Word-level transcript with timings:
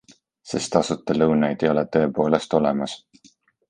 Sest 0.51 0.69
tasuta 0.77 1.17
lõunaid 1.21 1.67
ei 1.69 1.71
ole 1.77 1.87
tõepoolest 1.99 2.61
olemas. 2.63 3.01